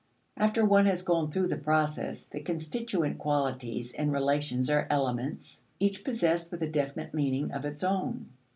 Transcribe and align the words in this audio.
After 0.35 0.65
one 0.65 0.87
has 0.87 1.03
gone 1.03 1.29
through 1.29 1.45
the 1.49 1.57
process, 1.57 2.25
the 2.25 2.39
constituent 2.39 3.19
qualities 3.19 3.93
and 3.93 4.11
relations 4.11 4.67
are 4.67 4.87
elements, 4.89 5.61
each 5.79 6.03
possessed 6.03 6.49
with 6.49 6.63
a 6.63 6.67
definite 6.67 7.13
meaning 7.13 7.51
of 7.51 7.65
its 7.65 7.83
own. 7.83 8.25